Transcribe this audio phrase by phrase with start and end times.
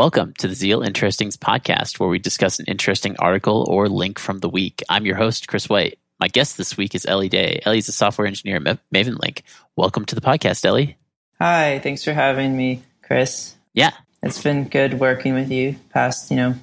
[0.00, 4.38] Welcome to the Zeal Interestings podcast, where we discuss an interesting article or link from
[4.38, 4.82] the week.
[4.88, 5.98] I'm your host, Chris White.
[6.18, 7.60] My guest this week is Ellie Day.
[7.66, 9.42] Ellie's a software engineer at Mavenlink.
[9.76, 10.96] Welcome to the podcast, Ellie.
[11.38, 13.54] Hi, thanks for having me, Chris.
[13.74, 13.90] Yeah.
[14.22, 16.54] It's been good working with you past, you know,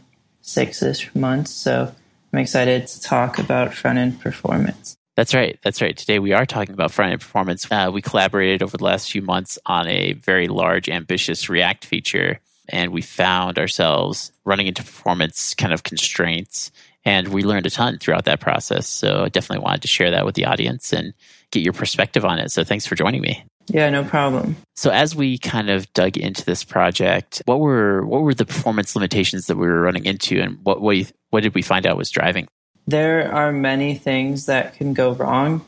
[0.41, 1.51] six-ish months.
[1.51, 1.93] So
[2.33, 4.97] I'm excited to talk about front-end performance.
[5.15, 5.59] That's right.
[5.63, 5.95] That's right.
[5.95, 7.67] Today we are talking about front end performance.
[7.69, 12.39] Uh, we collaborated over the last few months on a very large, ambitious React feature
[12.69, 16.71] and we found ourselves running into performance kind of constraints.
[17.05, 18.87] And we learned a ton throughout that process.
[18.87, 21.13] So I definitely wanted to share that with the audience and
[21.51, 22.51] get your perspective on it.
[22.51, 23.45] So thanks for joining me.
[23.67, 24.55] Yeah, no problem.
[24.75, 28.95] So as we kind of dug into this project, what were what were the performance
[28.95, 31.97] limitations that we were running into, and what what, you, what did we find out
[31.97, 32.47] was driving?
[32.87, 35.65] There are many things that can go wrong,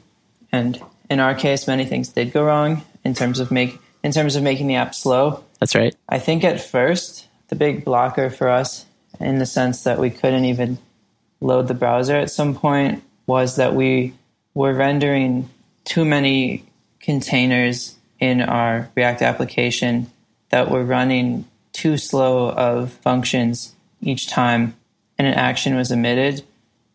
[0.51, 4.37] and in our case, many things did go wrong in terms of make in terms
[4.37, 5.43] of making the app slow.
[5.59, 5.95] That's right.
[6.07, 8.85] I think at first, the big blocker for us,
[9.19, 10.77] in the sense that we couldn't even
[11.41, 14.13] load the browser at some point, was that we
[14.53, 15.49] were rendering
[15.85, 16.63] too many
[16.99, 20.11] containers in our React application
[20.49, 24.75] that were running too slow of functions each time
[25.17, 26.43] and an action was emitted.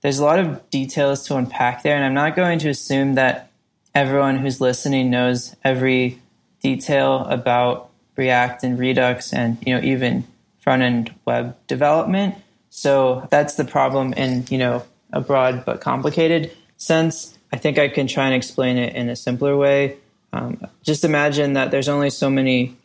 [0.00, 3.50] There's a lot of details to unpack there, and I'm not going to assume that
[3.94, 6.19] everyone who's listening knows every
[6.62, 10.27] detail about React and Redux and you know even
[10.61, 12.37] front end web development.
[12.70, 17.39] So that's the problem in you know a broad but complicated sense.
[17.53, 19.97] I think I can try and explain it in a simpler way.
[20.33, 22.77] Um, just imagine that there's only so many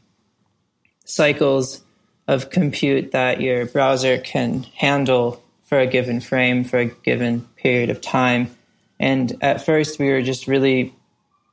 [1.06, 1.82] cycles
[2.28, 7.90] of compute that your browser can handle for a given frame for a given period
[7.90, 8.56] of time.
[9.00, 10.94] And at first, we were just really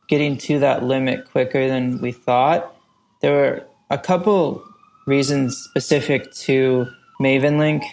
[0.09, 2.76] getting to that limit quicker than we thought.
[3.21, 4.63] There were a couple
[5.07, 6.87] reasons specific to
[7.21, 7.85] Mavenlink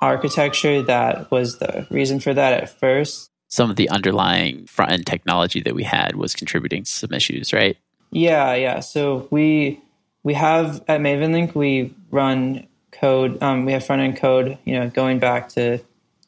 [0.00, 3.30] architecture that was the reason for that at first.
[3.48, 7.52] Some of the underlying front end technology that we had was contributing to some issues,
[7.52, 7.76] right?
[8.10, 8.80] Yeah, yeah.
[8.80, 9.80] So we
[10.22, 13.42] we have at MavenLink we run code.
[13.42, 15.78] Um, we have front end code, you know, going back to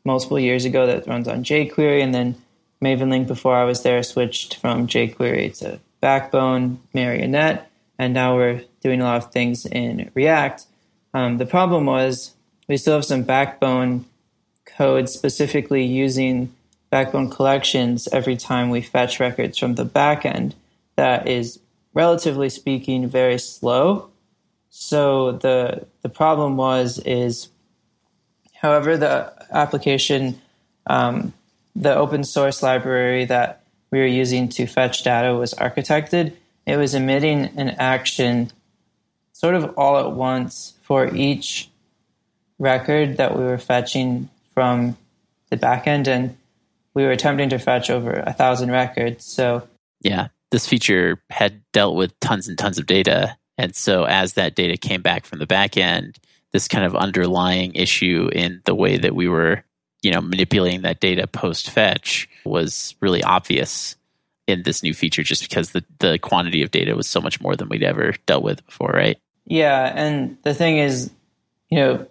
[0.05, 2.37] multiple years ago that runs on jQuery, and then
[2.83, 9.01] MavenLink before I was there switched from jQuery to Backbone, Marionette, and now we're doing
[9.01, 10.65] a lot of things in React.
[11.15, 12.35] Um, the problem was
[12.69, 14.05] we still have some Backbone
[14.65, 16.55] code specifically using
[16.91, 20.55] Backbone collections every time we fetch records from the backend
[20.97, 21.59] that is
[21.93, 24.09] relatively speaking very slow.
[24.71, 27.49] So the the problem was is
[28.55, 30.41] however the application
[30.87, 31.33] um,
[31.77, 36.35] the open source library that we were using to fetch data was architected,
[36.69, 38.51] it was emitting an action
[39.33, 41.71] sort of all at once for each
[42.59, 44.97] record that we were fetching from
[45.51, 46.09] the backend.
[46.09, 46.37] And
[46.95, 49.25] we were attempting to fetch over a thousand records.
[49.25, 49.67] So,
[50.01, 53.37] yeah, this feature had dealt with tons and tons of data.
[53.57, 56.17] And so, as that data came back from the backend,
[56.53, 59.65] this kind of underlying issue in the way that we were
[60.03, 63.97] you know manipulating that data post fetch was really obvious
[64.49, 67.55] in this new feature just because the, the quantity of data was so much more
[67.55, 71.11] than we'd ever dealt with before right yeah and the thing is
[71.69, 72.07] you know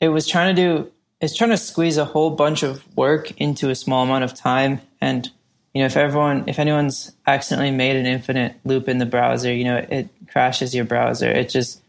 [0.00, 3.70] it was trying to do it's trying to squeeze a whole bunch of work into
[3.70, 5.30] a small amount of time and
[5.74, 9.64] you know if everyone if anyone's accidentally made an infinite loop in the browser you
[9.64, 11.80] know it crashes your browser it just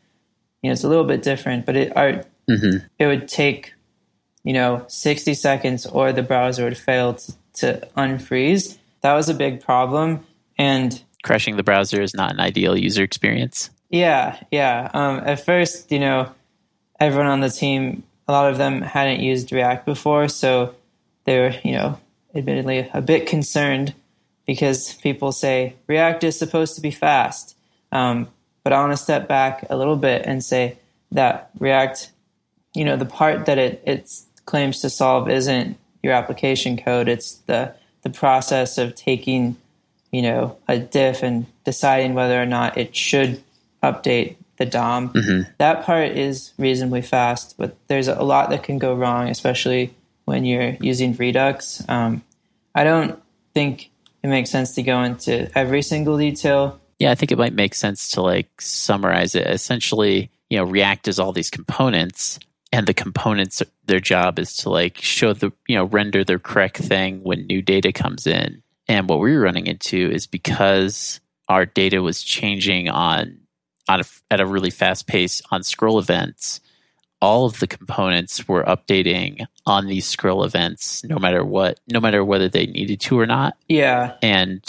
[0.61, 2.85] you know it's a little bit different but it are, mm-hmm.
[2.99, 3.73] it would take
[4.43, 8.77] you know, 60 seconds or the browser would fail to, to unfreeze.
[9.03, 10.25] That was a big problem.
[10.57, 13.69] And crashing the browser is not an ideal user experience.
[13.89, 14.89] Yeah, yeah.
[14.93, 16.31] Um, at first, you know,
[16.99, 20.73] everyone on the team, a lot of them hadn't used React before, so
[21.25, 21.99] they were, you know,
[22.33, 23.93] admittedly a bit concerned
[24.45, 27.55] because people say React is supposed to be fast.
[27.91, 28.27] Um,
[28.63, 30.77] but I want to step back a little bit and say
[31.11, 32.09] that React,
[32.73, 37.07] you know, the part that it, it's claims to solve isn't your application code.
[37.07, 39.57] It's the the process of taking,
[40.11, 43.41] you know, a diff and deciding whether or not it should
[43.81, 45.09] update the DOM.
[45.09, 45.51] Mm-hmm.
[45.57, 49.93] That part is reasonably fast, but there's a lot that can go wrong, especially
[50.25, 51.83] when you're using Redux.
[51.89, 52.23] Um,
[52.75, 53.21] I don't
[53.53, 53.89] think
[54.23, 56.79] it makes sense to go into every single detail.
[56.99, 59.47] Yeah, I think it might make sense to like summarize it.
[59.47, 62.39] Essentially, you know, React is all these components
[62.73, 66.77] and the components their job is to like show the you know render the correct
[66.77, 71.65] thing when new data comes in and what we were running into is because our
[71.65, 73.37] data was changing on
[73.87, 76.59] on a, at a really fast pace on scroll events
[77.21, 82.25] all of the components were updating on these scroll events no matter what no matter
[82.25, 84.15] whether they needed to or not Yeah.
[84.23, 84.61] and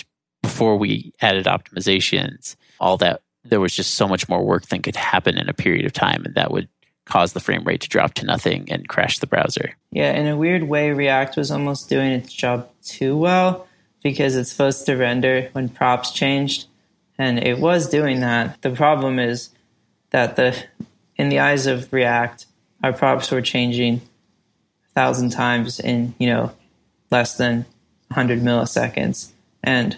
[0.42, 4.96] before we added optimizations all that there was just so much more work than could
[4.96, 6.68] happen in a period of time and that would
[7.06, 10.36] cause the frame rate to drop to nothing and crash the browser Yeah, in a
[10.36, 13.66] weird way, React was almost doing its job too well
[14.02, 16.66] because it's supposed to render when props changed,
[17.18, 18.60] and it was doing that.
[18.62, 19.50] The problem is
[20.10, 20.56] that the
[21.16, 22.46] in the eyes of React,
[22.84, 24.02] our props were changing
[24.88, 26.52] a thousand times in you know
[27.10, 27.64] less than
[28.08, 29.30] 100 milliseconds,
[29.62, 29.96] and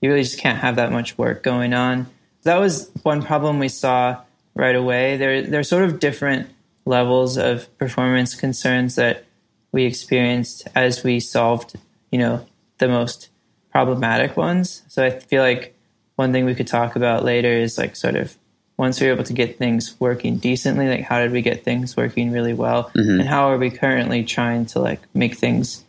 [0.00, 2.08] you really just can't have that much work going on.
[2.42, 4.20] That was one problem we saw
[4.54, 5.16] right away.
[5.16, 6.48] There, there are sort of different
[6.84, 9.24] levels of performance concerns that
[9.72, 11.74] we experienced as we solved,
[12.10, 12.46] you know,
[12.78, 13.28] the most
[13.70, 14.82] problematic ones.
[14.88, 15.76] So I feel like
[16.16, 18.36] one thing we could talk about later is like sort of
[18.76, 21.96] once we were able to get things working decently, like how did we get things
[21.96, 23.20] working really well, mm-hmm.
[23.20, 25.84] and how are we currently trying to like make things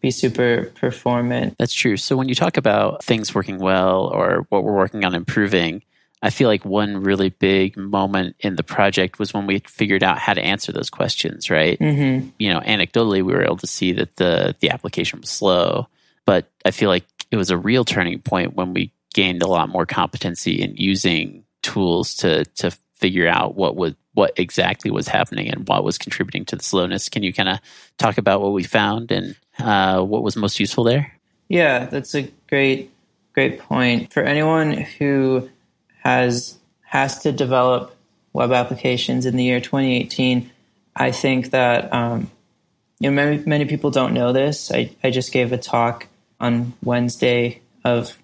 [0.00, 1.54] be super performant?
[1.58, 1.96] That's true.
[1.96, 5.82] So when you talk about things working well or what we're working on improving,
[6.22, 10.18] I feel like one really big moment in the project was when we figured out
[10.18, 11.78] how to answer those questions, right?
[11.78, 12.28] Mm-hmm.
[12.38, 15.88] You know, anecdotally, we were able to see that the the application was slow,
[16.24, 19.68] but I feel like it was a real turning point when we gained a lot
[19.68, 25.48] more competency in using tools to to figure out what was what exactly was happening
[25.48, 27.08] and what was contributing to the slowness.
[27.08, 27.58] Can you kind of
[27.98, 31.12] talk about what we found and uh, what was most useful there?
[31.48, 32.90] Yeah, that's a great,
[33.32, 34.12] great point.
[34.12, 35.48] For anyone who
[36.02, 37.96] has has to develop
[38.32, 40.50] web applications in the year 2018,
[40.96, 42.30] I think that um,
[42.98, 44.70] you know many many people don't know this.
[44.70, 46.06] I, I just gave a talk
[46.40, 48.16] on Wednesday of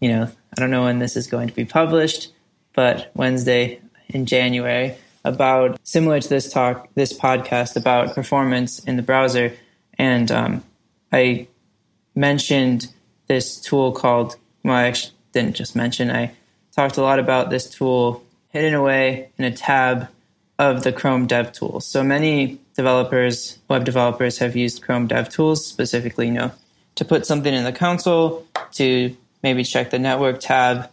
[0.00, 2.32] you know I don't know when this is going to be published,
[2.74, 4.94] but Wednesday in January
[5.24, 9.54] about similar to this talk, this podcast about performance in the browser,
[9.98, 10.62] and um,
[11.10, 11.48] I
[12.14, 12.92] mentioned
[13.26, 14.36] this tool called.
[14.62, 14.94] Well, I
[15.32, 16.10] didn't just mention.
[16.10, 16.32] I
[16.74, 20.08] talked a lot about this tool hidden away in a tab
[20.58, 21.82] of the Chrome DevTools.
[21.82, 26.52] So many developers, web developers, have used Chrome DevTools specifically, you know,
[26.96, 30.90] to put something in the console, to maybe check the network tab,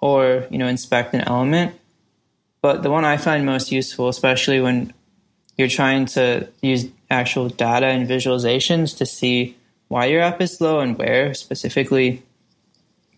[0.00, 1.74] or you know, inspect an element.
[2.62, 4.92] But the one I find most useful, especially when
[5.56, 9.56] you're trying to use actual data and visualizations to see
[9.88, 12.22] why your app is slow and where specifically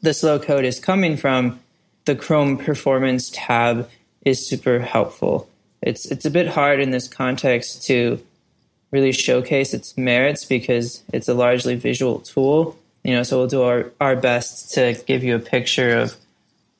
[0.01, 1.61] the slow code is coming from,
[2.05, 3.89] the Chrome Performance tab
[4.25, 5.49] is super helpful.
[5.81, 8.25] It's it's a bit hard in this context to
[8.91, 12.77] really showcase its merits because it's a largely visual tool.
[13.03, 16.15] You know, so we'll do our, our best to give you a picture of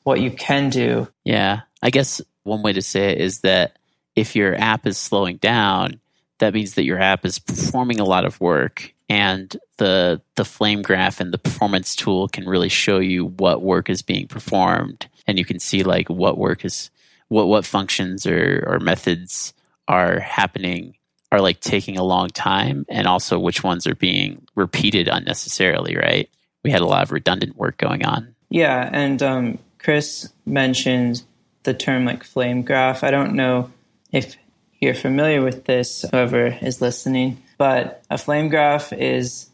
[0.03, 1.07] what you can do.
[1.25, 1.61] Yeah.
[1.81, 3.77] I guess one way to say it is that
[4.15, 5.99] if your app is slowing down,
[6.39, 10.81] that means that your app is performing a lot of work and the the flame
[10.81, 15.37] graph and the performance tool can really show you what work is being performed and
[15.37, 16.89] you can see like what work is
[17.27, 19.53] what what functions or, or methods
[19.87, 20.95] are happening
[21.31, 26.29] are like taking a long time and also which ones are being repeated unnecessarily right
[26.63, 31.23] we had a lot of redundant work going on Yeah, and um, Chris mentioned
[31.63, 33.03] the term like flame graph.
[33.03, 33.71] I don't know
[34.11, 34.37] if
[34.79, 39.49] you're familiar with this, whoever is listening, but a flame graph is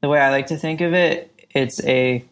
[0.00, 1.30] the way I like to think of it.
[1.50, 2.24] It's a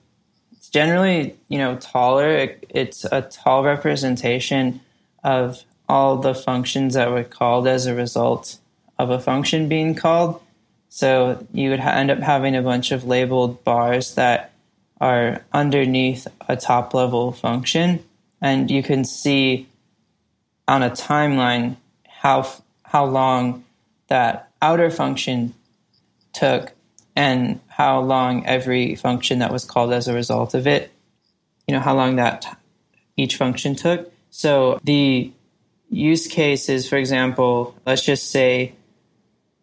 [0.72, 2.30] generally you know taller.
[2.30, 4.80] It, it's a tall representation
[5.22, 8.58] of all the functions that were called as a result
[8.98, 10.40] of a function being called.
[10.88, 14.52] So you would ha- end up having a bunch of labeled bars that
[15.00, 18.04] are underneath a top level function,
[18.40, 19.68] and you can see
[20.68, 21.76] on a timeline
[22.06, 22.48] how
[22.84, 23.64] how long
[24.08, 25.54] that outer function
[26.32, 26.72] took
[27.14, 30.92] and how long every function that was called as a result of it
[31.66, 32.58] you know how long that
[33.16, 34.12] each function took.
[34.30, 35.32] So the
[35.90, 38.74] use case is for example let's just say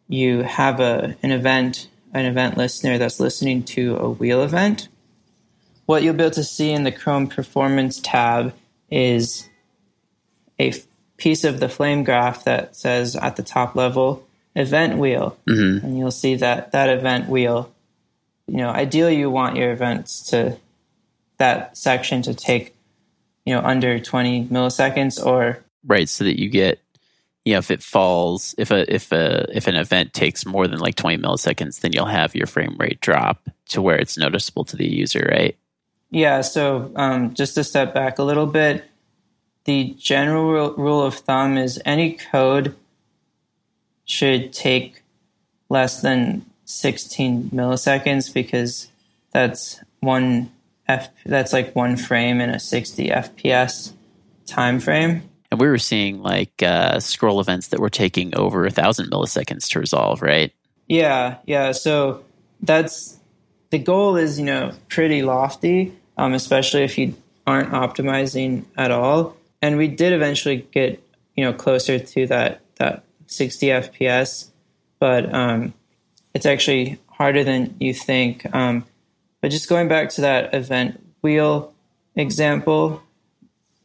[0.08, 4.88] you have a an event an event listener that's listening to a wheel event.
[5.86, 8.54] What you'll be able to see in the chrome performance tab
[8.92, 9.50] is
[10.60, 10.74] a
[11.18, 14.26] piece of the flame graph that says at the top level
[14.56, 15.38] event wheel.
[15.48, 15.86] Mm-hmm.
[15.86, 17.72] and you'll see that that event wheel.
[18.48, 20.58] You know ideally you want your events to
[21.38, 22.76] that section to take
[23.46, 26.80] you know under 20 milliseconds or right so that you get
[27.46, 30.80] you know if it falls if a if a if an event takes more than
[30.80, 34.76] like 20 milliseconds then you'll have your frame rate drop to where it's noticeable to
[34.76, 35.58] the user right?
[36.12, 38.84] Yeah so um, just to step back a little bit
[39.66, 42.76] the general rule of thumb is any code
[44.10, 45.04] should take
[45.70, 48.88] less than 16 milliseconds because
[49.32, 50.52] that's one
[50.88, 53.94] F that's like one frame in a 60 FPS
[54.48, 55.22] time frame.
[55.52, 59.68] And we were seeing like uh, scroll events that were taking over a thousand milliseconds
[59.70, 60.52] to resolve, right?
[60.88, 61.72] Yeah, yeah.
[61.72, 62.24] So
[62.62, 63.20] that's
[63.70, 69.38] the goal is you know pretty lofty, um, especially if you aren't optimizing at all.
[69.62, 71.04] And we did eventually get
[71.36, 74.50] you know closer to that that 60 FPS,
[75.00, 75.74] but um,
[76.34, 78.46] it's actually harder than you think.
[78.54, 78.86] Um,
[79.42, 81.74] but just going back to that event wheel
[82.16, 83.02] example,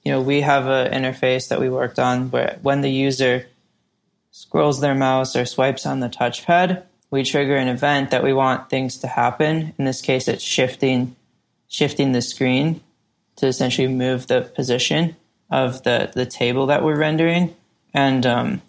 [0.02, 3.46] you know, we have an interface that we worked on where when the user
[4.30, 8.68] scrolls their mouse or swipes on the touchpad, we trigger an event that we want
[8.68, 9.72] things to happen.
[9.78, 11.16] In this case, it's shifting
[11.68, 12.80] shifting the screen
[13.36, 15.16] to essentially move the position
[15.50, 17.54] of the, the table that we're rendering.
[17.92, 18.62] And um,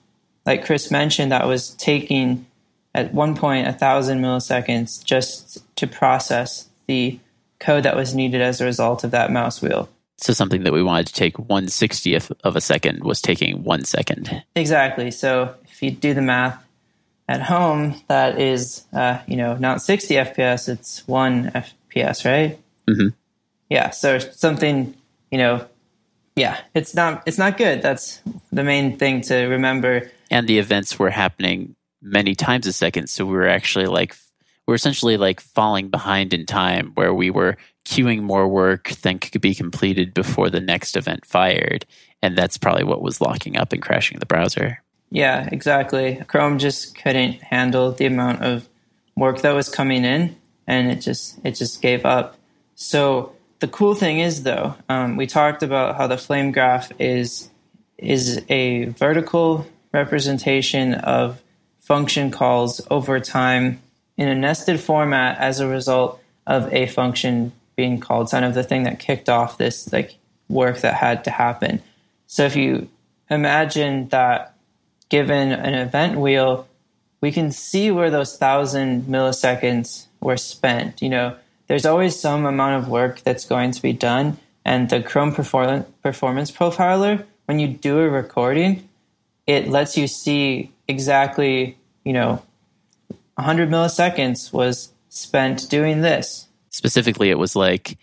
[0.46, 2.46] like Chris mentioned, that was taking
[2.94, 7.20] at one point a thousand milliseconds just to process the
[7.60, 9.90] code that was needed as a result of that mouse wheel.
[10.18, 13.84] So something that we wanted to take one sixtieth of a second was taking one
[13.84, 14.44] second.
[14.56, 15.12] Exactly.
[15.12, 16.64] So if you do the math
[17.28, 22.60] at home, that is, uh, you know, not 60 FPS, it's one FPS, right?
[22.88, 23.10] Mm-hmm.
[23.70, 23.90] Yeah.
[23.90, 24.94] So something,
[25.32, 25.66] you know,
[26.36, 27.82] yeah, it's not it's not good.
[27.82, 28.22] That's
[28.52, 30.12] the main thing to remember.
[30.36, 34.18] And the events were happening many times a second, so we were actually like
[34.68, 39.40] we're essentially like falling behind in time where we were queuing more work than could
[39.40, 41.86] be completed before the next event fired.
[42.22, 44.84] And that's probably what was locking up and crashing the browser.
[45.10, 46.22] Yeah, exactly.
[46.28, 48.68] Chrome just couldn't handle the amount of
[49.16, 50.36] work that was coming in
[50.68, 52.36] and it just it just gave up.
[52.76, 57.50] So the cool thing is though, um, we talked about how the flame graph is
[57.98, 59.66] is a vertical
[59.96, 61.42] representation of
[61.80, 63.82] function calls over time
[64.18, 68.64] in a nested format as a result of a function being called, kind of the
[68.64, 70.16] thing that kicked off this like
[70.48, 71.82] work that had to happen.
[72.28, 72.90] So if you
[73.30, 74.56] imagine that
[75.10, 76.68] given an event wheel,
[77.22, 81.02] we can see where those thousand milliseconds were spent.
[81.02, 81.36] You know,
[81.68, 84.38] there's always some amount of work that's going to be done.
[84.64, 88.88] And the Chrome performance profiler, when you do a recording,
[89.48, 92.42] it lets you see exactly, you know,
[93.36, 96.48] 100 milliseconds was spent doing this.
[96.70, 97.98] Specifically, it was like,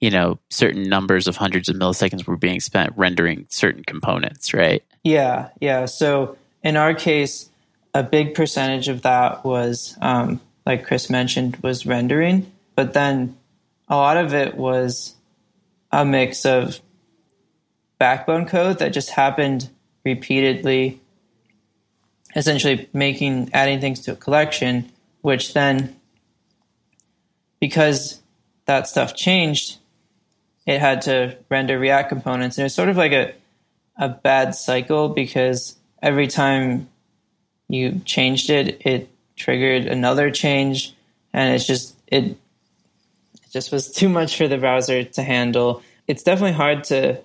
[0.00, 4.84] you know, certain numbers of hundreds of milliseconds were being spent rendering certain components, right?
[5.02, 5.86] Yeah, yeah.
[5.86, 7.48] So in our case,
[7.92, 12.50] a big percentage of that was, um, like Chris mentioned, was rendering.
[12.74, 13.36] But then
[13.88, 15.14] a lot of it was
[15.92, 16.80] a mix of
[17.98, 19.70] backbone code that just happened
[20.04, 21.00] repeatedly
[22.36, 24.90] essentially making adding things to a collection,
[25.22, 25.96] which then
[27.60, 28.20] because
[28.66, 29.78] that stuff changed,
[30.66, 32.58] it had to render React components.
[32.58, 33.34] And it's sort of like a
[33.96, 36.88] a bad cycle because every time
[37.68, 40.94] you changed it, it triggered another change,
[41.32, 45.82] and it's just it it just was too much for the browser to handle.
[46.06, 47.20] It's definitely hard to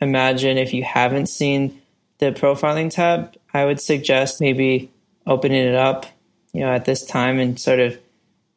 [0.00, 1.81] imagine if you haven't seen
[2.22, 4.92] the profiling tab I would suggest maybe
[5.26, 6.06] opening it up,
[6.52, 7.98] you know, at this time and sort of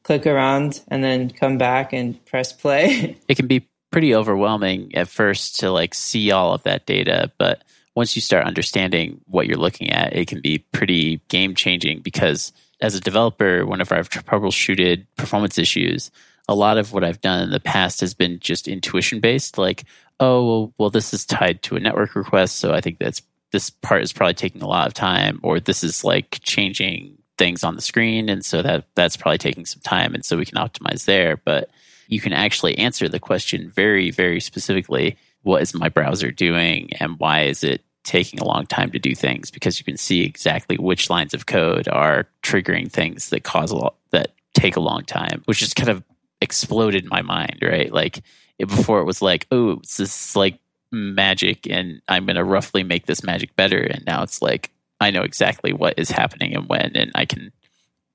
[0.03, 3.17] click around and then come back and press play.
[3.27, 7.63] it can be pretty overwhelming at first to like see all of that data, but
[7.95, 12.53] once you start understanding what you're looking at, it can be pretty game changing because
[12.81, 16.12] as a developer, whenever I've troubleshooted performance issues,
[16.48, 19.86] a lot of what I've done in the past has been just intuition based, like,
[20.19, 23.22] oh, well, well, this is tied to a network request, so I think that's
[23.55, 27.63] this part is probably taking a lot of time or this is like changing things
[27.63, 30.57] on the screen and so that that's probably taking some time and so we can
[30.57, 31.38] optimize there.
[31.38, 31.69] But
[32.09, 37.17] you can actually answer the question very very specifically what is my browser doing and
[37.17, 39.51] why is it taking a long time to do things?
[39.51, 43.77] Because you can see exactly which lines of code are triggering things that cause a
[43.77, 46.03] lot that take a long time which just kind of
[46.41, 47.93] exploded my mind right?
[47.93, 48.21] Like
[48.59, 50.59] before it was like oh it's this like
[50.96, 53.80] magic and I'm going to roughly make this magic better.
[53.80, 57.52] And now it's like, I know exactly what is happening and when, and I can,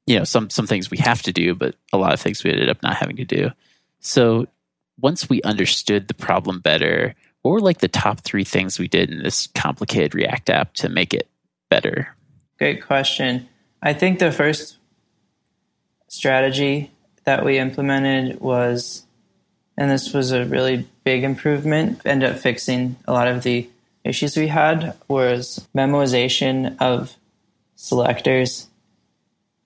[0.07, 2.51] you know, some, some things we have to do, but a lot of things we
[2.51, 3.51] ended up not having to do.
[4.01, 4.47] So
[4.99, 9.11] once we understood the problem better, what were like the top three things we did
[9.11, 11.29] in this complicated React app to make it
[11.69, 12.15] better?
[12.59, 13.49] Great question.
[13.83, 14.77] I think the first
[16.09, 16.91] strategy
[17.25, 19.07] that we implemented was
[19.81, 22.03] and this was a really big improvement.
[22.05, 23.67] Ended up fixing a lot of the
[24.05, 27.17] issues we had was memoization of
[27.77, 28.69] selectors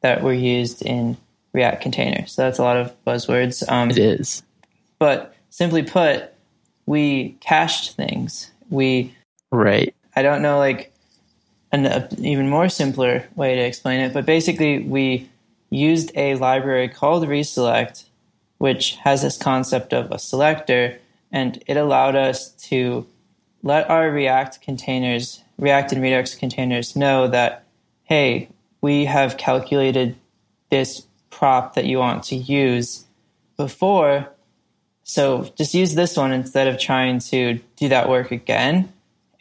[0.02, 1.16] that were used in
[1.52, 2.32] React containers.
[2.32, 3.68] So that's a lot of buzzwords.
[3.68, 4.44] Um, it is.
[5.00, 6.32] But simply put,
[6.86, 8.52] we cached things.
[8.70, 9.16] We
[9.50, 9.94] right.
[10.14, 10.92] I don't know like
[11.72, 15.28] an even more simpler way to explain it, but basically we
[15.70, 18.04] used a library called reselect,
[18.58, 20.98] which has this concept of a selector,
[21.32, 23.06] and it allowed us to
[23.62, 27.64] let our React containers, React and Redux containers know that,
[28.04, 28.48] hey,
[28.80, 30.16] we have calculated
[30.70, 33.04] this prop that you want to use
[33.56, 34.28] before.
[35.02, 38.92] So just use this one instead of trying to do that work again.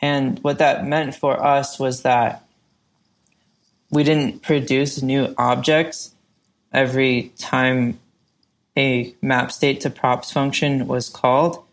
[0.02, 2.46] And what that meant for us was that
[3.90, 6.14] we didn't produce new objects
[6.74, 8.00] every time
[8.78, 11.64] a map state to props function was called,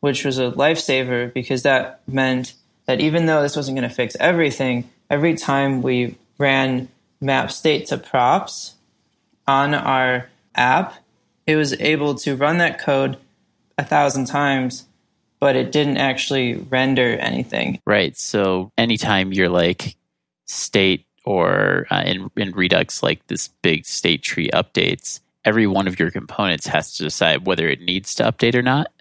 [0.00, 2.54] which was a lifesaver because that meant
[2.86, 6.88] that even though this wasn't going to fix everything, every time we ran
[7.20, 8.74] map state to props
[9.46, 10.94] on our app,
[11.46, 13.16] it was able to run that code
[13.78, 14.86] a thousand times,
[15.38, 17.80] but it didn't actually render anything.
[17.86, 18.16] Right.
[18.16, 19.96] So anytime you're like
[20.46, 25.98] state or uh, in, in Redux, like this big state tree updates, every one of
[25.98, 28.92] your components has to decide whether it needs to update or not.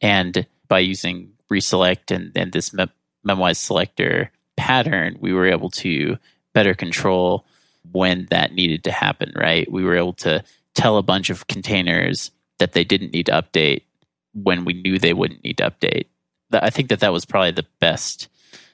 [0.00, 2.90] And by using reselect and, and this mem-
[3.26, 6.18] memoize selector pattern, we were able to
[6.52, 7.44] better control
[7.90, 9.70] when that needed to happen, right?
[9.70, 13.82] We were able to tell a bunch of containers that they didn't need to update
[14.34, 16.06] when we knew they wouldn't need to update.
[16.52, 18.28] I think that that was probably the best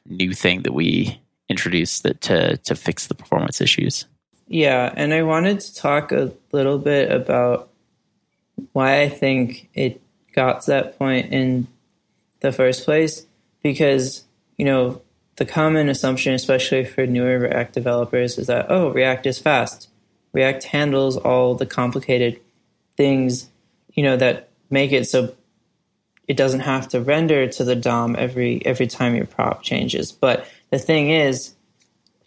[0.04, 4.06] new thing that we introduced that to to fix the performance issues.
[4.48, 7.68] Yeah, and I wanted to talk a little bit about
[8.72, 10.00] why I think it
[10.34, 11.68] got to that point in
[12.40, 13.26] the first place
[13.62, 14.24] because
[14.56, 15.02] you know
[15.38, 19.88] the common assumption, especially for newer React developers, is that, oh, React is fast.
[20.32, 22.40] React handles all the complicated
[22.96, 23.48] things,
[23.94, 25.34] you know, that make it so
[26.26, 30.12] it doesn't have to render to the DOM every every time your prop changes.
[30.12, 31.54] But the thing is,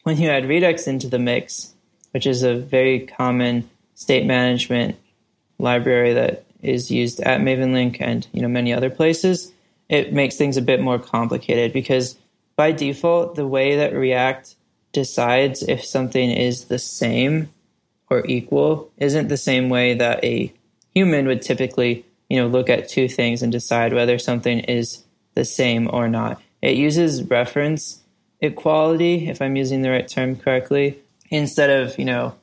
[0.04, 1.74] when you add Redux into the mix,
[2.12, 4.96] which is a very common state management
[5.60, 9.52] library that is used at Mavenlink and you know many other places,
[9.90, 12.18] it makes things a bit more complicated because
[12.56, 14.56] by default, the way that React
[14.92, 17.50] decides if something is the same
[18.10, 20.54] or equal isn't the same way that a
[20.94, 25.46] human would typically, you know, look at two things and decide whether something is the
[25.46, 26.42] same or not.
[26.62, 28.02] It uses reference
[28.42, 31.00] equality, if I'm using the right term correctly,
[31.32, 32.36] instead of, you know,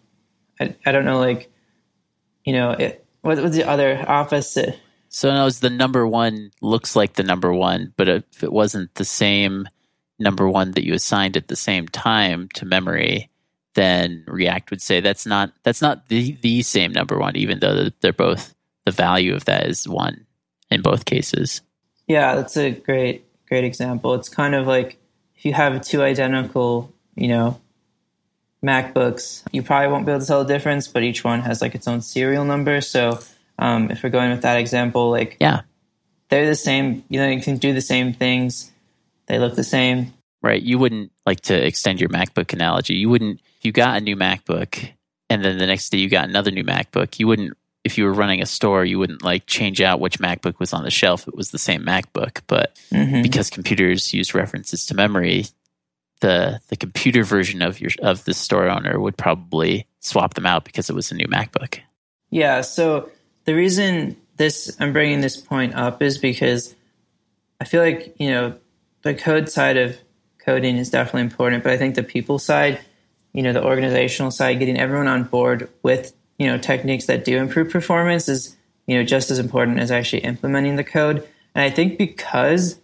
[0.59, 1.53] I, I don't know, like,
[2.44, 4.81] you know, it, what was the other opposite?
[5.11, 9.05] So now the number one looks like the number one, but if it wasn't the
[9.05, 9.68] same
[10.18, 13.31] number one that you assigned at the same time to memory,
[13.74, 17.90] then React would say that's not that's not the the same number one, even though
[18.01, 20.27] they're both the value of that is one
[20.70, 21.62] in both cases.
[22.07, 24.14] Yeah, that's a great great example.
[24.14, 24.98] It's kind of like
[25.37, 27.61] if you have two identical, you know,
[28.64, 31.75] MacBooks, you probably won't be able to tell the difference, but each one has like
[31.75, 32.81] its own serial number.
[32.81, 33.21] So
[33.59, 35.62] um, if we're going with that example, like yeah,
[36.29, 37.05] they're the same.
[37.09, 38.71] You know, you can do the same things
[39.29, 40.12] they look the same.
[40.42, 40.62] Right.
[40.62, 42.94] You wouldn't like to extend your MacBook analogy.
[42.94, 44.92] You wouldn't, if you got a new MacBook
[45.31, 48.12] and then the next day you got another new MacBook, you wouldn't, if you were
[48.12, 51.27] running a store, you wouldn't like change out which MacBook was on the shelf.
[51.27, 52.42] It was the same MacBook.
[52.47, 53.23] But mm-hmm.
[53.23, 55.47] because computers use references to memory,
[56.21, 60.65] the the computer version of your of the store owner would probably swap them out
[60.65, 61.81] because it was a new MacBook.
[62.31, 62.61] Yeah.
[62.63, 63.11] So
[63.45, 66.75] the reason this I'm bringing this point up is because
[67.61, 68.55] I feel like you know
[69.03, 69.97] the code side of
[70.49, 72.81] coding is definitely important, but I think the people side,
[73.35, 77.37] you know, the organizational side, getting everyone on board with, you know, techniques that do
[77.37, 81.27] improve performance is, you know, just as important as actually implementing the code.
[81.55, 82.81] And I think because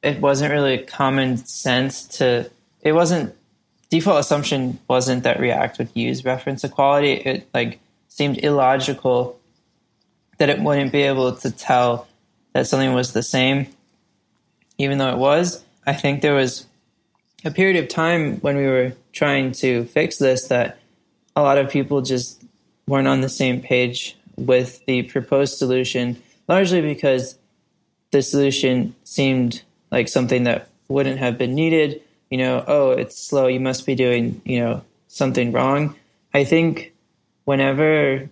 [0.00, 2.48] it wasn't really common sense to,
[2.82, 3.34] it wasn't,
[3.90, 7.12] default assumption wasn't that React would use reference equality.
[7.12, 9.38] It like seemed illogical
[10.38, 12.06] that it wouldn't be able to tell
[12.52, 13.66] that something was the same
[14.78, 15.62] even though it was.
[15.86, 16.64] I think there was
[17.44, 20.78] a period of time when we were trying to fix this that
[21.36, 22.42] a lot of people just
[22.86, 27.36] weren't on the same page with the proposed solution, largely because
[28.12, 32.02] the solution seemed like something that wouldn't have been needed.
[32.30, 35.94] You know, oh, it's slow, you must be doing, you know, something wrong.
[36.34, 36.92] I think
[37.44, 38.28] whenever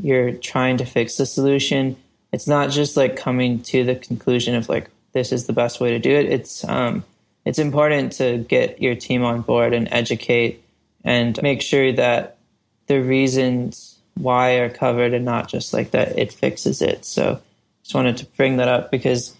[0.00, 1.96] you're trying to fix the solution,
[2.32, 5.90] it's not just like coming to the conclusion of like this is the best way
[5.90, 6.26] to do it.
[6.26, 7.04] It's um,
[7.44, 10.62] it's important to get your team on board and educate
[11.04, 12.38] and make sure that
[12.86, 17.04] the reasons why are covered and not just like that it fixes it.
[17.04, 17.40] So
[17.82, 19.34] just wanted to bring that up because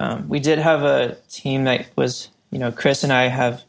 [0.00, 3.62] um, we did have a team that was, you know, Chris and I have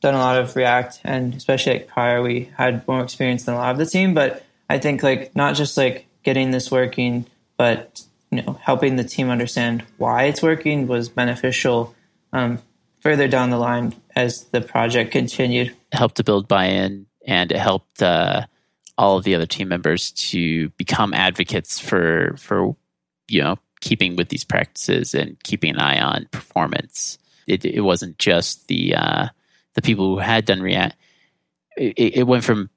[0.00, 3.58] done a lot of React and especially like prior, we had more experience than a
[3.58, 4.14] lot of the team.
[4.14, 9.04] But I think like not just like getting this working, but you know, helping the
[9.04, 11.94] team understand why it's working was beneficial
[12.32, 12.58] um,
[13.00, 15.68] further down the line as the project continued.
[15.68, 18.44] It helped to build buy-in, and it helped uh,
[18.98, 22.76] all of the other team members to become advocates for for
[23.28, 27.18] you know keeping with these practices and keeping an eye on performance.
[27.48, 29.28] It, it wasn't just the uh,
[29.74, 30.96] the people who had done React.
[31.76, 32.70] It, it, went from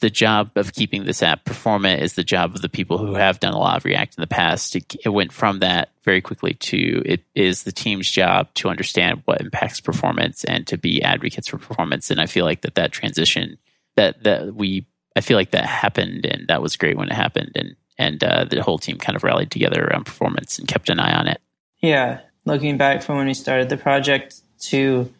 [0.00, 3.40] the job of keeping this app performant is the job of the people who have
[3.40, 4.76] done a lot of React in the past.
[4.76, 9.22] It, it went from that very quickly to it is the team's job to understand
[9.24, 12.10] what impacts performance and to be advocates for performance.
[12.10, 13.58] And I feel like that that transition
[13.96, 17.52] that that we I feel like that happened and that was great when it happened
[17.54, 20.98] and and uh, the whole team kind of rallied together around performance and kept an
[20.98, 21.40] eye on it.
[21.80, 25.12] Yeah, looking back from when we started the project to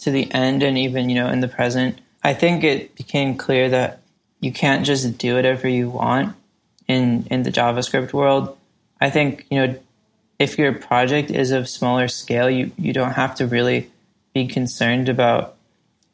[0.00, 3.68] to the end, and even you know in the present, I think it became clear
[3.68, 4.00] that
[4.40, 6.34] you can't just do whatever you want
[6.88, 8.56] in in the JavaScript world.
[9.00, 9.78] I think you know
[10.38, 13.90] if your project is of smaller scale, you you don't have to really
[14.34, 15.56] be concerned about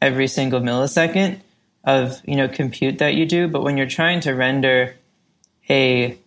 [0.01, 1.39] every single millisecond
[1.83, 3.47] of you know compute that you do.
[3.47, 4.95] But when you're trying to render
[5.69, 6.17] a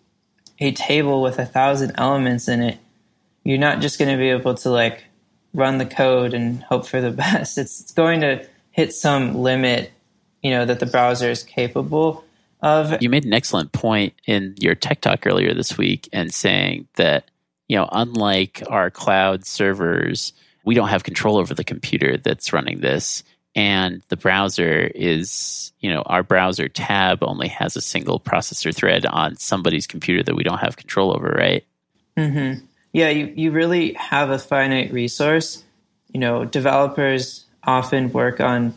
[0.58, 2.78] a table with a thousand elements in it,
[3.44, 5.04] you're not just going to be able to like
[5.54, 7.58] run the code and hope for the best.
[7.58, 9.92] It's, it's going to hit some limit,
[10.42, 12.24] you know, that the browser is capable
[12.62, 13.00] of.
[13.02, 17.30] You made an excellent point in your tech talk earlier this week and saying that,
[17.68, 20.32] you know, unlike our cloud servers,
[20.64, 23.24] we don't have control over the computer that's running this
[23.54, 29.06] and the browser is you know our browser tab only has a single processor thread
[29.06, 31.64] on somebody's computer that we don't have control over right
[32.16, 32.64] mm-hmm.
[32.92, 35.64] Yeah you, you really have a finite resource
[36.12, 38.76] you know developers often work on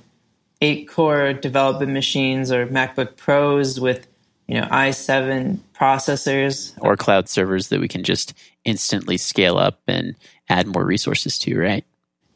[0.62, 4.08] eight core development machines or macbook pros with
[4.48, 8.34] you know i7 processors or cloud servers that we can just
[8.66, 10.16] instantly scale up and
[10.50, 11.86] add more resources to right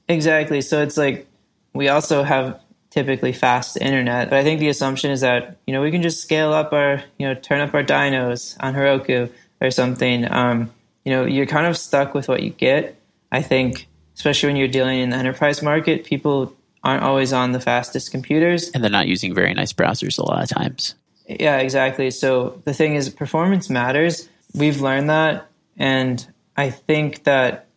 [0.07, 1.27] exactly so it's like
[1.73, 2.59] we also have
[2.89, 4.29] typically fast internet.
[4.29, 7.03] But I think the assumption is that you know we can just scale up our
[7.17, 10.29] you know turn up our dynos on Heroku or something.
[10.31, 10.71] Um,
[11.08, 13.00] you know you're kind of stuck with what you get.
[13.32, 17.62] I think especially when you're dealing in the enterprise market, people aren't always on the
[17.62, 20.96] fastest computers, and they're not using very nice browsers a lot of times.
[21.26, 22.12] Yeah, exactly.
[22.12, 24.28] So the thing is, performance matters.
[24.54, 27.67] We've learned that, and I think that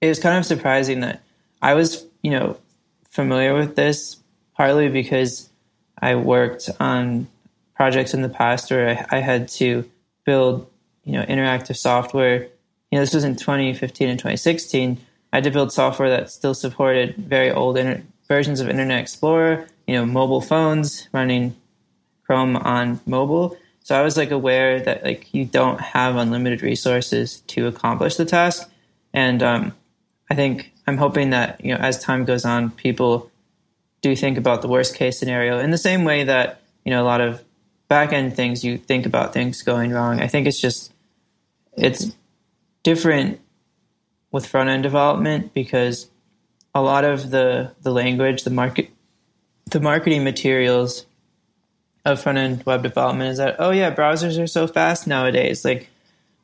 [0.00, 1.22] it was kind of surprising that
[1.62, 2.56] I was, you know,
[3.08, 4.16] familiar with this
[4.56, 5.48] partly because
[5.96, 7.28] I worked on
[7.76, 9.88] projects in the past where I, I had to
[10.24, 10.68] build,
[11.08, 12.48] you know, interactive software.
[12.90, 14.98] You know, this was in 2015 and 2016.
[15.32, 19.66] I had to build software that still supported very old inter- versions of Internet Explorer,
[19.86, 21.56] you know, mobile phones running
[22.24, 23.56] Chrome on mobile.
[23.80, 28.26] So I was like aware that like you don't have unlimited resources to accomplish the
[28.26, 28.70] task,
[29.14, 29.72] and um,
[30.28, 33.30] I think I'm hoping that you know as time goes on, people
[34.02, 37.06] do think about the worst case scenario in the same way that you know a
[37.06, 37.42] lot of
[37.88, 40.20] back end things you think about things going wrong.
[40.20, 40.92] I think it's just
[41.76, 42.14] it's
[42.82, 43.40] different
[44.30, 46.10] with front end development because
[46.74, 48.90] a lot of the the language, the market,
[49.70, 51.06] the marketing materials
[52.04, 55.64] of front end web development is that oh yeah, browsers are so fast nowadays.
[55.64, 55.88] Like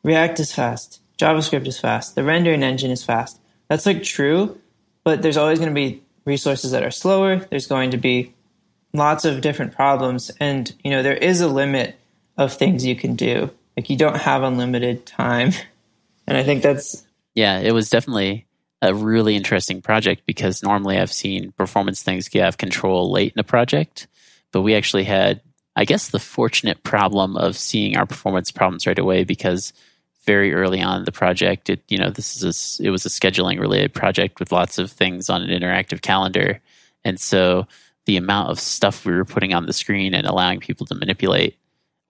[0.02, 4.60] React is fast, JavaScript is fast, the rendering engine is fast that's like true,
[5.04, 7.36] but there's always going to be resources that are slower.
[7.36, 8.32] There's going to be
[8.92, 10.30] lots of different problems.
[10.40, 11.98] And, you know, there is a limit
[12.36, 13.50] of things you can do.
[13.76, 15.52] Like you don't have unlimited time.
[16.26, 17.04] And I think that's.
[17.34, 18.46] Yeah, it was definitely
[18.80, 23.34] a really interesting project because normally I've seen performance things get out of control late
[23.34, 24.06] in a project,
[24.50, 25.42] but we actually had,
[25.76, 29.74] I guess, the fortunate problem of seeing our performance problems right away because
[30.24, 31.70] very early on in the project.
[31.70, 34.90] It you know this is a, it was a scheduling related project with lots of
[34.90, 36.60] things on an interactive calendar,
[37.04, 37.66] and so
[38.06, 41.56] the amount of stuff we were putting on the screen and allowing people to manipulate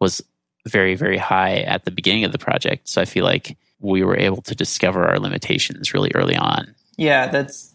[0.01, 0.23] was
[0.67, 2.89] very very high at the beginning of the project.
[2.89, 6.75] So I feel like we were able to discover our limitations really early on.
[6.97, 7.75] Yeah, that's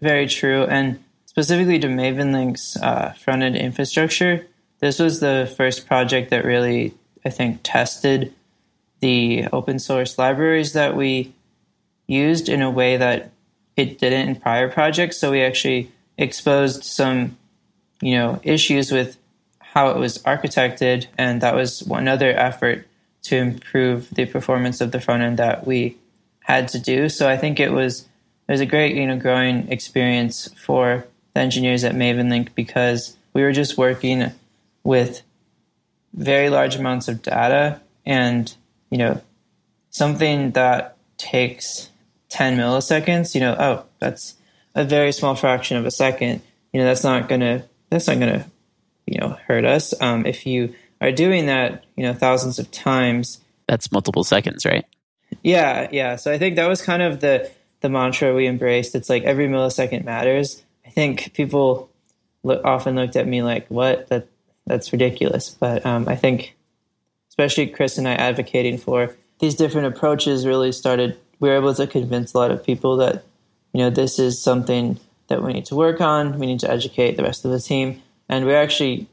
[0.00, 4.46] very true, and specifically to Mavenlink's uh, front end infrastructure.
[4.80, 8.34] This was the first project that really, I think, tested
[9.00, 11.34] the open source libraries that we
[12.06, 13.30] used in a way that
[13.76, 15.18] it didn't in prior projects.
[15.18, 17.36] So we actually exposed some,
[18.00, 19.16] you know, issues with
[19.72, 22.86] how it was architected, and that was one other effort
[23.22, 25.96] to improve the performance of the front end that we
[26.40, 27.08] had to do.
[27.08, 28.06] So I think it was
[28.48, 33.42] it was a great, you know, growing experience for the engineers at MavenLink because we
[33.42, 34.32] were just working
[34.82, 35.22] with
[36.14, 38.52] very large amounts of data and,
[38.90, 39.20] you know,
[39.90, 41.90] something that takes
[42.30, 44.34] 10 milliseconds, you know, oh, that's
[44.74, 46.42] a very small fraction of a second.
[46.72, 48.44] You know, that's not to, that's not to,
[49.10, 49.92] you know, hurt us.
[50.00, 53.40] Um, if you are doing that, you know, thousands of times.
[53.66, 54.84] That's multiple seconds, right?
[55.42, 55.88] Yeah.
[55.92, 56.16] Yeah.
[56.16, 58.94] So I think that was kind of the, the mantra we embraced.
[58.94, 60.62] It's like every millisecond matters.
[60.86, 61.90] I think people
[62.42, 64.08] look, often looked at me like, what?
[64.08, 64.28] That,
[64.66, 65.50] that's ridiculous.
[65.50, 66.56] But um, I think,
[67.28, 71.86] especially Chris and I advocating for these different approaches really started we were able to
[71.86, 73.24] convince a lot of people that
[73.72, 76.38] you know this is something that we need to work on.
[76.38, 79.08] We need to educate the rest of the team, and we're actually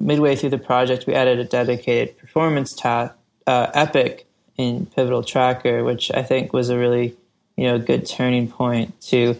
[0.00, 1.06] midway through the project.
[1.06, 3.12] We added a dedicated performance ta-
[3.46, 7.16] uh, epic in Pivotal Tracker, which I think was a really
[7.56, 9.38] you know good turning point to.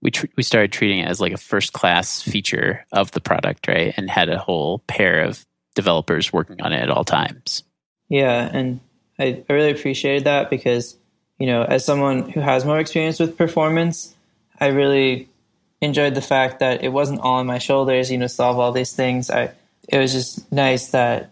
[0.00, 3.66] We tr- we started treating it as like a first class feature of the product,
[3.68, 3.92] right?
[3.96, 7.64] And had a whole pair of developers working on it at all times.
[8.08, 8.80] Yeah, and
[9.18, 10.96] I, I really appreciated that because
[11.38, 14.14] you know, as someone who has more experience with performance,
[14.60, 15.28] I really
[15.84, 18.92] enjoyed the fact that it wasn't all on my shoulders, you know, solve all these
[18.92, 19.30] things.
[19.30, 19.52] I
[19.88, 21.30] it was just nice that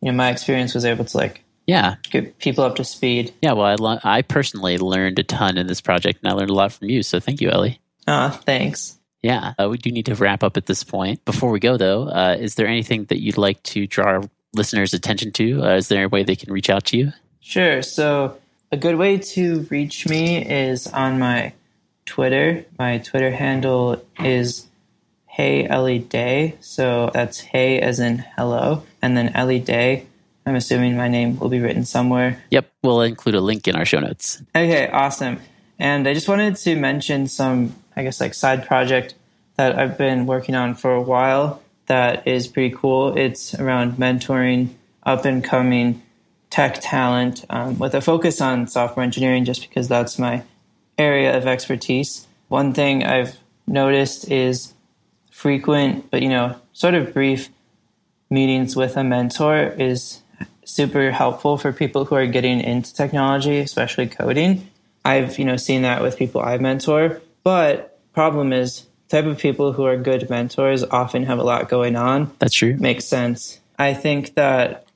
[0.00, 3.34] you know my experience was able to like yeah get people up to speed.
[3.42, 6.50] Yeah, well, I lo- I personally learned a ton in this project, and I learned
[6.50, 7.02] a lot from you.
[7.02, 7.80] So thank you, Ellie.
[8.06, 8.96] Ah, uh, thanks.
[9.22, 11.24] Yeah, uh, we do need to wrap up at this point.
[11.24, 14.22] Before we go, though, uh, is there anything that you'd like to draw our
[14.54, 15.62] listeners' attention to?
[15.64, 17.12] Uh, is there a way they can reach out to you?
[17.40, 17.82] Sure.
[17.82, 18.38] So
[18.70, 21.52] a good way to reach me is on my
[22.08, 22.64] Twitter.
[22.78, 24.66] My Twitter handle is
[25.26, 26.56] Hey Ellie Day.
[26.60, 30.06] So that's Hey as in hello, and then Ellie Day.
[30.46, 32.42] I'm assuming my name will be written somewhere.
[32.50, 34.42] Yep, we'll include a link in our show notes.
[34.56, 35.38] Okay, awesome.
[35.78, 39.14] And I just wanted to mention some, I guess, like side project
[39.56, 43.16] that I've been working on for a while that is pretty cool.
[43.18, 44.70] It's around mentoring
[45.02, 46.02] up and coming
[46.48, 50.42] tech talent um, with a focus on software engineering just because that's my
[50.98, 52.26] area of expertise.
[52.48, 54.72] One thing I've noticed is
[55.30, 57.48] frequent, but you know, sort of brief
[58.30, 60.20] meetings with a mentor is
[60.64, 64.68] super helpful for people who are getting into technology, especially coding.
[65.04, 69.72] I've, you know, seen that with people I mentor, but problem is type of people
[69.72, 72.30] who are good mentors often have a lot going on.
[72.38, 72.76] That's true.
[72.76, 73.60] Makes sense.
[73.78, 74.86] I think that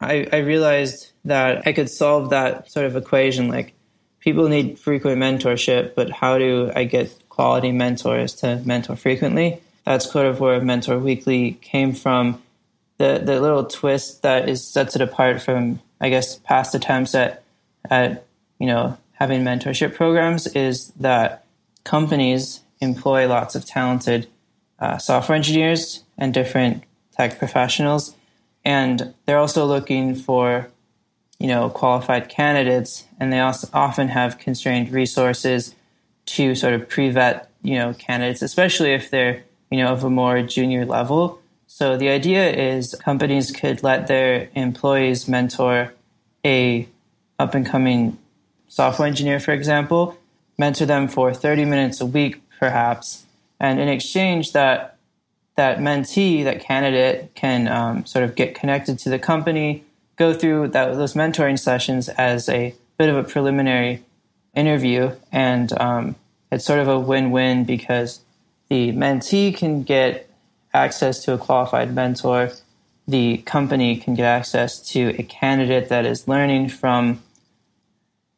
[0.00, 3.48] I, I realized that I could solve that sort of equation.
[3.48, 3.74] Like
[4.20, 9.60] people need frequent mentorship, but how do I get quality mentors to mentor frequently?
[9.84, 12.42] That's sort of where Mentor Weekly came from.
[12.98, 17.42] The the little twist that is sets it apart from I guess past attempts at
[17.88, 18.26] at
[18.58, 21.44] you know having mentorship programs is that
[21.84, 24.28] companies employ lots of talented
[24.78, 26.84] uh, software engineers and different
[27.16, 28.14] tech professionals
[28.64, 30.68] and they're also looking for
[31.40, 35.74] you know qualified candidates and they also often have constrained resources
[36.26, 40.42] to sort of pre-vet you know candidates especially if they're you know of a more
[40.42, 41.40] junior level.
[41.66, 45.94] So the idea is companies could let their employees mentor
[46.44, 46.88] a
[47.38, 48.18] up and coming
[48.68, 50.16] software engineer for example
[50.58, 53.24] mentor them for 30 minutes a week perhaps
[53.58, 54.98] and in exchange that
[55.60, 59.84] that mentee, that candidate, can um, sort of get connected to the company,
[60.20, 64.04] go through that, those mentoring sessions as a bit of a preliminary
[64.54, 66.14] interview, and um,
[66.52, 68.20] it's sort of a win-win because
[68.68, 70.30] the mentee can get
[70.74, 72.52] access to a qualified mentor,
[73.08, 77.22] the company can get access to a candidate that is learning from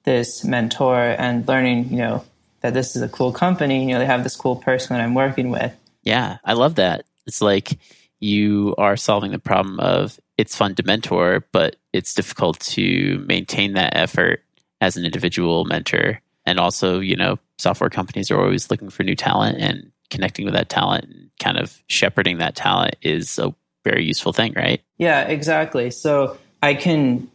[0.04, 2.24] this mentor and learning, you know,
[2.60, 3.88] that this is a cool company.
[3.88, 5.74] You know, they have this cool person that I'm working with.
[6.04, 7.04] Yeah, I love that.
[7.26, 7.78] It's like
[8.20, 13.74] you are solving the problem of it's fun to mentor, but it's difficult to maintain
[13.74, 14.42] that effort
[14.80, 16.20] as an individual mentor.
[16.44, 20.54] And also, you know, software companies are always looking for new talent and connecting with
[20.54, 24.82] that talent and kind of shepherding that talent is a very useful thing, right?
[24.98, 25.92] Yeah, exactly.
[25.92, 27.30] So I can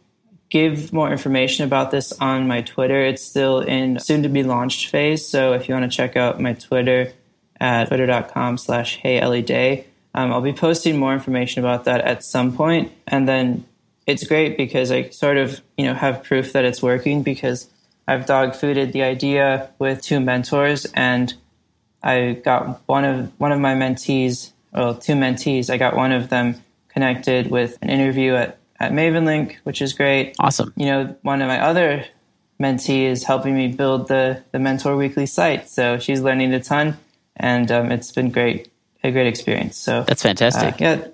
[0.50, 3.00] give more information about this on my Twitter.
[3.00, 5.26] It's still in soon to be launched phase.
[5.26, 7.14] So if you want to check out my Twitter,
[7.60, 9.86] at twitter.com slash hey Ellie Day.
[10.18, 12.56] Um, I'll be posting more information about that at some.
[13.06, 13.64] And then
[14.04, 17.70] it's great because I sort of, you know, have proof that it's working because
[18.08, 21.32] I've dog fooded the idea with two mentors and
[22.02, 25.70] I got one of one of my mentees, well, two mentees.
[25.70, 30.34] I got one of them connected with an interview at, at MavenLink, which is great.
[30.40, 30.72] Awesome.
[30.76, 32.04] You know, one of my other
[32.60, 36.98] mentee is helping me build the the Mentor Weekly site, so she's learning a ton,
[37.36, 38.68] and um, it's been great,
[39.08, 39.76] a great experience.
[39.76, 40.74] So that's fantastic.
[40.74, 41.06] Uh, yeah,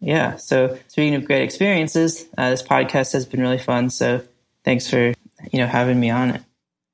[0.00, 0.36] yeah.
[0.36, 3.90] So speaking of great experiences, uh, this podcast has been really fun.
[3.90, 4.22] So
[4.64, 5.14] thanks for
[5.52, 6.42] you know having me on it.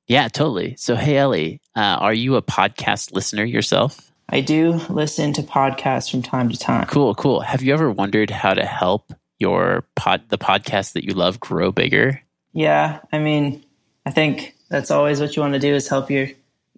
[0.07, 0.75] Yeah, totally.
[0.77, 4.11] So hey, Ellie, uh, are you a podcast listener yourself?
[4.31, 6.85] I do listen to podcasts from time to time.
[6.85, 7.39] Cool, cool.
[7.39, 11.71] Have you ever wondered how to help your pod, the podcast that you love, grow
[11.71, 12.21] bigger?
[12.53, 13.63] Yeah, I mean,
[14.05, 16.27] I think that's always what you want to do is help your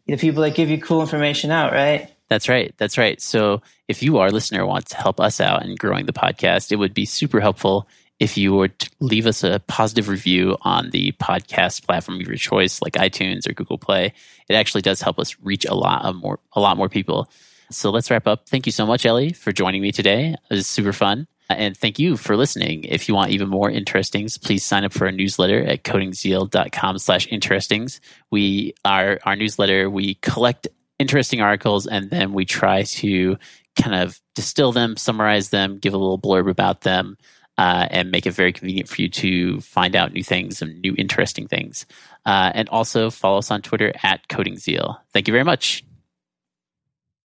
[0.07, 2.09] the people that give you cool information out, right?
[2.31, 2.73] That's right.
[2.77, 3.19] That's right.
[3.19, 6.77] So if you, our listener, wants to help us out in growing the podcast, it
[6.77, 7.89] would be super helpful
[8.21, 12.81] if you would leave us a positive review on the podcast platform of your choice,
[12.81, 14.13] like iTunes or Google Play.
[14.47, 17.29] It actually does help us reach a lot of more a lot more people.
[17.69, 18.47] So let's wrap up.
[18.47, 20.33] Thank you so much, Ellie, for joining me today.
[20.49, 21.27] It was super fun.
[21.49, 22.85] And thank you for listening.
[22.85, 27.27] If you want even more interestings, please sign up for our newsletter at codingzeal.com slash
[27.27, 27.99] interestings.
[28.29, 30.69] We our our newsletter, we collect
[31.01, 33.37] interesting articles and then we try to
[33.81, 37.17] kind of distill them, summarize them, give a little blurb about them,
[37.57, 40.95] uh, and make it very convenient for you to find out new things and new
[40.97, 41.85] interesting things.
[42.25, 44.97] Uh, and also follow us on Twitter at CodingZeal.
[45.13, 45.83] Thank you very much.